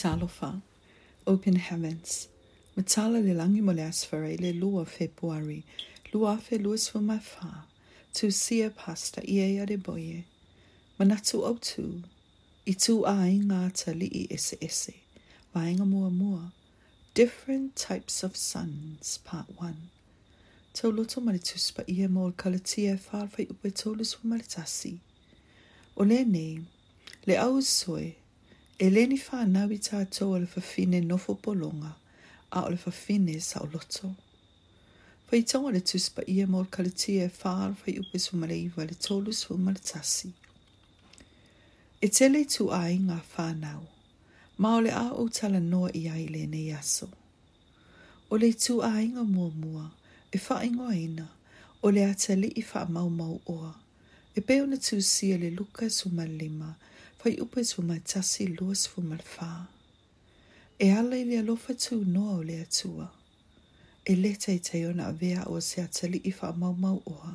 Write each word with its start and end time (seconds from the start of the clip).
Talofa, 0.00 0.62
Open 1.26 1.56
Heavens. 1.56 2.28
Ma 2.74 2.82
tala 2.86 3.18
le 3.20 3.34
langi 3.34 3.60
mo 3.60 3.72
le 3.72 3.82
asfare 3.82 4.38
le 4.40 4.50
lua 4.54 4.86
februari, 4.86 5.62
lua 6.14 6.38
fe 6.38 6.56
luas 6.56 6.88
fu 6.90 7.00
mai 7.00 7.18
fa, 7.20 7.66
tu 8.14 8.30
sia 8.30 8.70
pasta 8.70 9.20
i 9.20 9.40
ea 9.58 9.66
de 9.66 9.76
boie. 9.76 10.24
Ma 10.98 11.04
natu 11.04 11.44
au 11.44 11.58
tu, 11.60 12.02
i 12.64 12.72
tu 12.74 13.04
ai 13.04 13.36
ngā 13.44 13.60
tali 13.76 14.08
i 14.08 14.22
ese 14.32 14.56
ese, 14.68 14.94
vaenga 15.54 15.84
mua 15.84 16.08
mua, 16.08 16.52
Different 17.12 17.76
Types 17.76 18.22
of 18.24 18.34
Suns, 18.38 19.18
Part 19.22 19.50
1. 19.60 19.74
Tau 20.72 20.90
loto 20.90 21.20
mani 21.20 21.40
tuspa 21.44 21.84
ia 21.86 22.08
mōl 22.08 22.32
kalatia 22.32 22.96
e 22.96 23.00
whārwhai 23.04 23.50
upe 23.52 23.68
tōlus 23.82 24.16
wa 24.16 24.32
maritasi. 24.32 24.96
O 25.94 26.04
le 26.08 26.24
nei, 26.24 26.64
le 27.26 27.36
au 27.36 27.60
soe, 27.60 28.14
E 28.82 28.88
le 28.90 29.02
ni 29.10 29.16
wha 29.20 29.42
anawi 29.44 29.76
tātou 29.86 30.30
ala 30.36 30.46
whawhine 30.54 31.00
nofo 31.06 31.34
polonga, 31.46 31.88
a 32.52 32.60
ala 32.60 32.78
whawhine 32.84 33.34
sa 33.46 33.60
o 33.60 33.66
loto. 33.74 34.08
Whai 35.28 35.42
tau 35.50 35.66
ala 35.68 35.82
tuspa 35.90 36.24
ia 36.26 36.46
mor 36.46 36.64
kalatia 36.76 37.26
e 37.28 37.32
whaar 37.42 37.74
whai 37.82 37.98
upe 38.00 38.20
su 38.26 38.38
maraiwa 38.40 38.86
le 38.88 38.94
tolu 39.06 39.34
su 39.40 39.56
maratasi. 39.66 40.32
E 42.00 42.08
tele 42.08 42.40
tu 42.56 42.70
ai 42.78 42.96
ngā 43.08 43.18
whanau, 43.34 43.84
maole 44.56 44.94
a 44.96 45.04
o 45.12 45.28
tala 45.28 45.60
noa 45.60 45.92
i 46.00 46.06
ai 46.14 46.24
le 46.32 46.46
ne 46.54 46.64
yaso. 46.72 47.10
O 48.30 48.40
le 48.40 48.48
tu 48.64 48.80
ai 48.80 49.04
ngā 49.12 49.26
mua 49.34 49.50
mua, 49.60 49.84
e 50.32 50.40
wha 50.48 50.62
ingoa 50.70 50.96
ina, 51.04 51.28
o 51.82 51.92
le 51.92 52.08
atali 52.08 52.48
i 52.56 52.64
wha 52.72 52.88
mau 52.96 53.12
mau 53.20 53.36
oa, 53.46 53.74
e 54.34 54.40
peo 54.40 54.64
na 54.72 54.80
tu 54.88 55.02
sia 55.12 55.36
le 55.44 55.50
luka 55.60 55.90
su 56.00 56.08
malima, 56.08 56.28
le 56.28 56.54
luka 56.54 56.54
su 56.54 56.54
malima, 56.54 56.72
fai 57.22 57.40
upe 57.40 57.64
su 57.64 57.82
ma 57.82 57.98
tasi 58.00 58.46
luas 58.46 58.88
fu 58.88 59.00
mal 59.02 59.22
fa. 59.34 59.66
E 60.78 60.90
ala 60.92 61.16
i 61.20 61.24
lia 61.28 61.42
lofa 61.48 61.72
tu 61.84 61.94
noa 62.14 62.34
o 62.38 62.42
lea 62.50 62.64
tua. 62.64 63.06
E 64.04 64.12
leta 64.22 64.50
i 64.52 64.58
teiona 64.68 65.04
a 65.06 65.12
vea 65.20 65.42
o 65.52 65.56
se 65.68 65.76
atali 65.86 66.18
i 66.24 66.32
fa 66.38 66.48
mau 66.62 66.74
mau 66.84 66.98
oha 67.12 67.32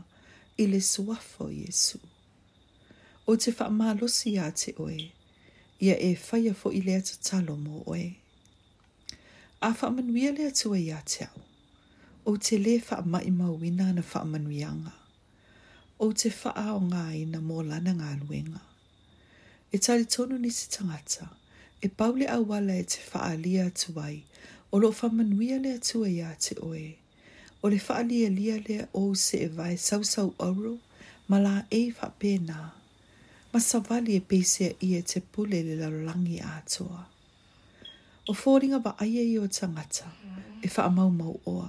i 0.58 0.64
le 0.72 0.80
suafo 0.90 1.46
Jesu. 1.60 2.00
O 3.30 3.36
te 3.42 3.52
fa 3.58 3.66
maa 3.80 3.94
losi 4.00 4.32
a 4.40 4.48
te 4.60 4.70
oe, 4.84 4.98
i 5.06 5.12
ia 5.86 5.96
e 6.08 6.12
faya 6.28 6.54
fo 6.60 6.68
i 6.72 6.80
lea 6.88 7.02
ta 7.08 7.16
talo 7.28 7.54
mo 7.66 7.76
oe. 7.94 8.08
A 9.62 9.70
fa 9.80 9.88
manuia 9.96 10.32
lea 10.38 10.52
tua 10.60 10.78
i 10.86 10.90
a 10.92 11.00
te 11.12 11.22
au. 11.32 11.42
O 12.30 12.38
te 12.46 12.56
le 12.66 12.74
fa 12.88 12.98
mai 13.14 13.30
mau 13.42 13.56
ina 13.70 13.86
na 13.96 14.02
fa 14.12 14.20
manuianga. 14.32 14.94
O 16.06 16.14
te 16.20 16.30
fa 16.42 16.52
ao 16.66 16.80
ngā 16.92 17.06
ina 17.24 17.40
mō 17.50 17.58
lana 17.70 17.94
ngā 18.02 18.14
luenga 18.24 18.62
e 19.76 19.78
tali 19.78 20.06
tono 20.06 20.38
ni 20.38 20.50
se 20.52 20.68
tangata, 20.72 21.28
e 21.84 21.88
paule 21.90 22.26
a 22.32 22.40
wala 22.40 22.74
e 22.80 22.84
te 22.88 23.00
faalia 23.10 23.66
atu 23.68 24.00
ai, 24.00 24.24
o 24.72 24.78
lo 24.80 24.90
whamanuia 24.98 25.58
le 25.60 25.70
atu 25.76 26.06
e 26.08 26.12
ia 26.20 26.32
te 26.40 26.56
oe. 26.64 26.96
O 27.62 27.68
le 27.68 27.78
faalia 27.80 28.30
lia 28.32 28.56
le 28.66 28.86
o 28.94 29.02
se 29.20 29.38
e 29.44 29.48
vai 29.50 29.76
sau 29.76 30.00
sau 30.08 30.32
oro, 30.40 30.78
ma 31.28 31.38
la 31.46 31.56
e 31.70 31.92
fa 31.92 32.08
pena. 32.22 32.60
Ma 33.52 33.60
savali 33.60 34.16
e 34.16 34.22
pesea 34.30 34.72
i 34.88 34.94
e 34.96 35.02
te 35.10 35.20
pule 35.20 35.60
le 35.68 35.76
lalangi 35.82 36.40
atua. 36.58 37.00
O 38.32 38.34
fōringa 38.42 38.80
ba 38.86 38.92
aia 39.04 39.24
i 39.32 39.36
o 39.40 39.48
tangata, 39.58 40.08
e 40.66 40.72
wha 40.78 40.86
mau 40.98 41.10
mau 41.22 41.36
oa. 41.52 41.68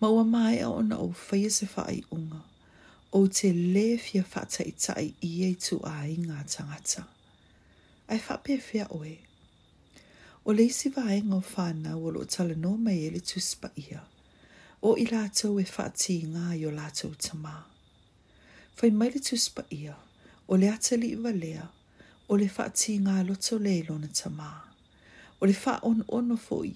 Maua 0.00 0.24
mai 0.24 0.56
a 0.66 0.70
ona 0.80 0.96
o 0.96 1.08
whaia 1.26 1.50
se 1.56 1.64
wha 1.76 1.82
ai 1.92 2.00
unga 2.16 2.40
o 3.14 3.26
te 3.26 3.52
le 3.52 3.98
fia 3.98 4.24
whata 4.34 4.64
i 4.64 4.70
tai 4.72 5.12
i 5.20 5.32
e 5.44 5.52
tu 5.64 5.76
a 5.84 5.96
i 6.08 6.14
ngā 6.22 6.38
tangata. 6.52 7.02
Ai 8.08 8.16
whape 8.26 8.54
fia 8.68 8.86
oe. 8.98 9.18
O 10.48 10.54
leisi 10.56 10.88
vae 10.94 11.18
ngō 11.26 11.40
whana 11.50 11.92
o 12.00 12.10
lo 12.14 12.22
tala 12.24 12.56
no 12.62 12.70
mai 12.86 12.96
ele 13.08 13.20
tu 13.30 13.40
spa 13.48 13.68
ia. 13.82 14.00
O 14.80 14.94
i 14.96 15.04
lātou 15.10 15.60
e 15.60 15.66
whati 15.74 16.16
i 16.22 16.30
ngā 16.32 16.46
i 16.56 16.64
o 16.66 16.72
lātou 16.78 17.12
tamā. 17.26 17.52
Whai 18.80 18.90
mai 19.02 19.10
le 19.14 19.20
tu 19.28 19.36
spa 19.36 19.62
ia, 19.80 19.94
o 20.48 20.56
le 20.56 20.70
ata 20.72 20.96
li 20.96 21.12
iwa 21.18 21.30
lea, 21.42 21.68
o 22.32 22.40
le 22.40 22.48
whati 22.56 22.96
i 22.96 23.02
ngā 23.04 23.18
loto 23.28 23.60
le 23.66 23.76
ilona 23.82 24.08
tamā. 24.08 24.48
O 25.38 25.46
le 25.52 25.58
wha 25.66 25.76
on 25.92 26.00
ono 26.18 26.40
fwoi 26.46 26.72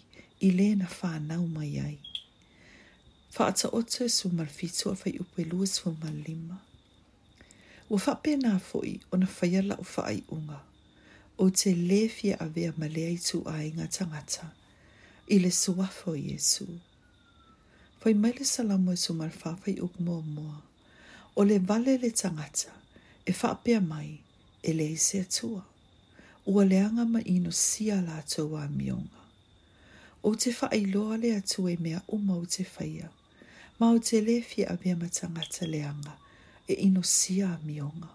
i 0.47 0.53
le 0.53 0.69
na 0.77 0.87
whanau 1.01 1.49
mai 1.57 1.73
ai 1.89 1.97
fa 3.37 3.47
ata 3.47 3.69
oto 3.73 4.05
e 4.05 4.09
su 4.09 4.29
marfitu 4.33 4.89
a 4.91 4.95
fai 4.97 5.19
upe 5.19 5.45
lua 5.45 5.67
su 5.67 5.91
malima. 6.03 6.57
Ua 7.91 7.99
fa 7.99 8.15
pena 8.15 8.59
foi 8.59 8.99
o 9.13 9.17
na 9.17 9.27
fai 9.27 9.57
ala 9.57 9.77
o 9.77 9.85
fa 9.85 10.05
ai 10.07 10.23
unga, 10.31 10.65
o 11.39 11.51
te 11.51 11.75
lefia 11.75 12.37
a 12.41 12.47
vea 12.49 12.73
malea 12.79 13.11
i 13.11 13.19
tu 13.19 13.43
a 13.47 13.57
inga 13.65 13.87
tangata, 13.89 14.49
i 15.29 15.37
le 15.39 15.51
suafo 15.51 16.15
i 16.17 16.23
Jesu. 16.31 16.67
Fai 18.01 18.15
maile 18.15 18.45
salamo 18.45 18.93
e 18.93 18.97
su 18.97 19.13
marfafai 19.15 19.81
uk 19.81 19.95
mua 20.01 20.23
mua, 20.23 20.63
o 21.37 21.45
le 21.45 21.59
vale 21.59 21.99
le 21.99 22.11
tangata, 22.11 22.73
e 23.27 23.33
fa 23.35 23.55
pia 23.55 23.81
mai, 23.81 24.19
e 24.63 24.73
le 24.73 24.85
i 24.93 24.97
se 24.97 25.21
atua. 25.21 25.63
Ua 26.47 26.65
leanga 26.65 27.05
ma 27.05 27.21
ino 27.25 27.51
sia 27.51 28.01
la 28.01 28.17
atua 28.17 28.65
a 28.65 28.69
mionga. 28.69 29.21
O 30.23 30.35
te 30.35 30.51
fa 30.53 30.69
ai 30.73 30.87
loa 30.87 31.17
le 31.17 31.37
atua 31.37 31.71
e 31.71 31.77
mea 31.77 32.01
uma 32.07 32.35
o 32.35 32.47
te 32.47 32.65
faiau 32.65 33.16
ma 33.79 33.91
o 33.93 33.99
te 34.01 34.21
lefi 34.25 34.65
a 34.65 34.77
mea 34.85 34.97
matangata 34.97 35.67
leanga 35.67 36.13
e 36.69 36.75
ino 36.75 37.03
sia 37.03 37.49
a 37.55 37.59
mionga. 37.65 38.09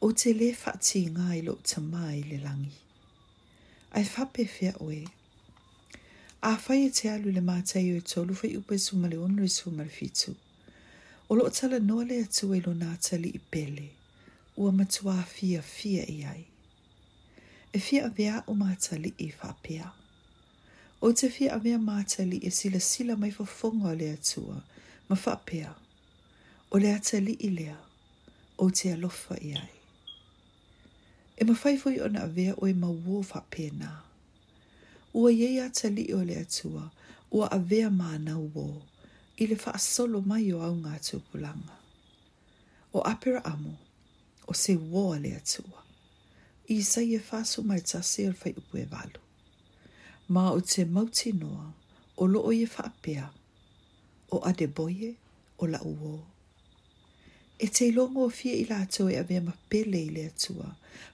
O 0.00 0.12
te 0.12 0.32
lefa 0.34 0.70
ti 0.78 1.02
ngā 1.10 1.34
i 1.36 1.40
lo 1.42 1.56
ta 1.70 1.80
mai 1.82 2.22
le 2.22 2.38
langi. 2.44 2.76
Ai 3.92 4.04
fape 4.06 4.46
fea 4.48 4.72
oe. 4.84 5.02
A 6.42 6.54
fai 6.62 6.78
e 6.86 6.90
te 6.94 7.10
alu 7.10 7.30
le 7.34 7.42
mātai 7.42 7.84
o 7.94 7.98
e 7.98 8.04
tolu 8.12 8.34
fai 8.40 8.54
upe 8.60 8.78
suma 8.78 9.10
le 9.10 9.18
onru 9.22 9.44
e 9.46 9.50
suma 9.56 9.82
le 9.82 9.90
fitu. 9.98 10.34
O 11.28 11.34
lo 11.38 11.48
tala 11.50 11.78
noa 11.82 12.04
le 12.06 12.20
atu 12.22 12.52
e 12.54 12.60
lo 12.66 12.72
nātali 12.84 13.34
i 13.34 13.40
pele. 13.50 13.88
Ua 14.60 14.70
matua 14.72 15.18
fia 15.26 15.62
fia 15.62 16.06
i 16.16 16.20
ai. 16.34 16.44
E 17.72 17.78
fia 17.80 18.06
a 18.06 18.10
vea 18.20 18.44
o 18.46 18.54
mātali 18.54 19.10
i 19.18 19.30
fapea. 19.32 19.58
Fia. 19.66 19.92
O 21.04 21.10
te 21.18 21.26
whi 21.34 21.48
a 21.50 21.56
mea 21.58 21.80
mātali 21.82 22.38
e 22.46 22.50
sila 22.54 22.78
sila 22.86 23.16
mai 23.18 23.32
fa 23.34 23.42
fongo 23.50 23.90
le 23.98 24.06
atua, 24.14 24.60
ma 25.08 25.16
whapea. 25.18 25.72
O 26.70 26.78
le 26.78 26.92
atali 26.94 27.32
i 27.42 27.48
lea, 27.50 27.74
o 28.58 28.68
te 28.70 28.92
alofa 28.94 29.34
i 29.42 29.50
ai. 29.58 29.72
E 31.34 31.42
ma 31.48 31.56
whaifoi 31.58 31.96
ona 32.06 32.22
a 32.22 32.28
vea 32.36 32.54
o 32.54 32.68
e 32.70 32.74
ma 32.78 32.86
uo 32.94 33.18
whapea 33.26 33.72
nā. 33.80 33.90
Ua 35.18 35.32
iei 35.34 35.58
atali 35.64 36.06
o 36.14 36.20
le 36.22 36.38
atua, 36.44 36.84
ua 37.34 37.50
a 37.50 37.58
vea 37.58 37.90
mā 37.90 38.14
na 38.28 38.36
uo, 38.38 38.68
i 39.42 39.50
le 39.50 39.58
wha 39.64 39.74
solo 39.82 40.20
mai 40.22 40.52
o 40.54 40.62
au 40.62 40.76
ngā 40.84 40.94
tūpulanga. 41.08 41.80
O 42.94 43.02
apira 43.10 43.42
amo, 43.50 43.74
o 44.46 44.54
se 44.54 44.78
uo 44.78 45.08
a 45.16 45.18
le 45.26 45.34
atua, 45.40 45.82
i 46.70 46.78
sa 46.86 47.02
i 47.02 47.16
e 47.18 47.22
whasu 47.32 47.66
mai 47.66 47.82
tase 47.82 48.30
o 48.30 48.38
whai 48.38 48.54
upu 48.62 48.78
e 48.78 48.86
valu 48.94 49.21
ma 50.28 50.50
o 50.52 50.60
te 50.60 50.84
mauti 50.84 51.32
noa 51.32 51.72
o 52.16 52.24
loo 52.26 52.52
i 52.52 52.64
whaapea 52.66 53.24
o 54.30 54.38
ade 54.48 54.66
boie 54.66 55.16
o 55.58 55.66
la 55.66 55.82
uo. 55.82 56.26
E 57.58 57.66
te 57.66 57.86
ilongo 57.88 58.24
o 58.26 58.30
fia 58.30 58.54
i 58.54 58.64
lātou 58.70 59.08
e 59.12 59.16
avea 59.18 59.40
ma 59.46 59.52
pele 59.70 59.98
i 60.06 60.10
le 60.10 60.26
atua, 60.26 60.66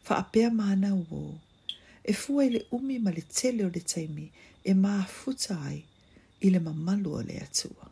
whaapea 0.09 0.49
mana 0.61 0.95
uo, 0.95 1.41
e 2.05 2.13
fua 2.13 2.45
i 2.47 2.51
le 2.51 2.61
umi 2.71 2.99
ma 2.99 3.11
le 3.11 3.23
tele 3.29 3.65
o 3.65 3.71
le 3.73 3.81
taimi 3.81 4.31
e 4.65 4.73
ma 4.75 5.03
futa 5.05 5.57
ai 5.71 5.83
i 6.45 6.51
le 6.51 6.59
mamalu 6.61 7.11
o 7.19 7.23
le 7.23 7.37
atua. 7.47 7.87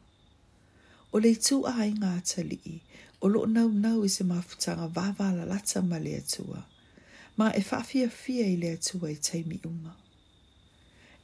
O 1.12 1.18
le 1.20 1.30
itu 1.32 1.56
a 1.66 1.72
ai 1.84 1.92
ngā 1.92 2.12
talii, 2.32 2.80
o 3.20 3.26
lo 3.28 3.44
nau 3.48 3.68
nau 3.72 4.04
i 4.04 4.12
se 4.16 4.24
ma 4.28 4.40
futa 4.48 4.76
ngā 4.76 4.88
vāvāla 4.96 5.48
lata 5.48 5.82
ma 5.90 5.98
le 6.00 6.16
atua, 6.20 6.64
ma 7.38 7.52
e 7.52 7.60
whaafia 7.68 8.08
fia 8.12 8.46
i 8.52 8.56
le 8.56 8.72
atua 8.78 9.12
i 9.14 9.20
taimi 9.20 9.60
umau 9.64 9.96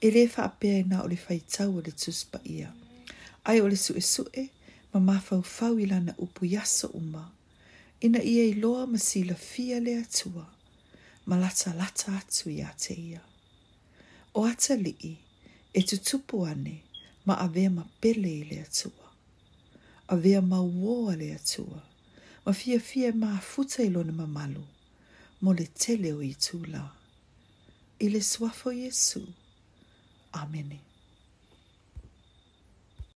e 0.04 0.10
le 0.10 0.26
fa 0.28 0.43
apea 0.49 0.78
ina 0.78 1.02
o 1.04 1.08
le 1.08 1.14
faitau 1.16 1.76
o 1.78 1.81
le 1.81 1.93
tuspa 1.93 2.40
ia. 2.44 2.72
Ai 3.44 3.60
o 3.60 3.69
le 3.70 3.76
su 3.76 3.93
e 3.96 4.00
su 4.00 4.25
e, 4.32 4.44
ma 4.93 4.99
ma 5.08 5.16
fau 5.26 5.43
fau 5.56 5.75
ila 5.81 5.99
na 6.00 6.12
upu 6.25 6.43
yaso 6.54 6.87
uma. 7.00 7.25
Ina 8.04 8.20
ia 8.32 8.44
i 8.44 8.52
loa 8.62 8.82
ma 8.90 8.99
si 8.99 9.22
la 9.25 9.34
fia 9.49 9.78
le 9.87 9.93
atua, 10.04 10.46
ma 11.28 11.37
lata 11.43 11.70
lata 11.81 12.10
atu 12.19 12.50
ia 12.58 12.69
te 12.82 12.94
ia. 13.10 13.20
O 14.38 14.46
ata 14.50 14.75
lii, 14.84 15.16
e 15.72 15.81
tutupu 15.88 16.37
ane, 16.50 16.76
ma 17.26 17.34
avea 17.46 17.70
ma 17.76 17.84
pele 18.00 18.31
i 18.40 18.44
le 18.50 18.58
atua. 18.66 19.06
Avea 20.14 20.40
ma 20.50 20.58
uoa 20.81 21.14
le 21.20 21.28
atua, 21.38 21.81
ma 22.44 22.52
fia 22.60 22.78
fia 22.88 23.10
ma 23.22 23.31
futa 23.50 23.78
ilo 23.87 24.02
na 24.08 24.12
mamalu, 24.20 24.64
mo 25.43 25.50
le 25.58 25.66
tele 25.82 26.10
o 26.12 26.20
i 26.31 26.34
tula. 26.44 26.82
Ile 26.90 26.90
suafo 26.90 27.96
Yesu. 27.99 27.99
Ile 27.99 28.20
suafo 28.22 28.70
Yesu. 28.72 29.34
Amen. 30.34 30.92